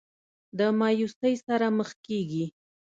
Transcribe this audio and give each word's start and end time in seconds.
د 0.57 0.59
مايوسۍ 0.79 1.35
سره 1.47 1.67
مخ 1.77 1.89
کيږي 2.05 2.45